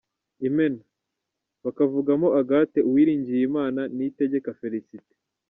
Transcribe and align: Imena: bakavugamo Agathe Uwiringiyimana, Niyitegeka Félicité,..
Imena: 0.47 0.81
bakavugamo 1.63 2.27
Agathe 2.39 2.79
Uwiringiyimana, 2.89 3.81
Niyitegeka 3.95 4.49
Félicité,.. 4.61 5.13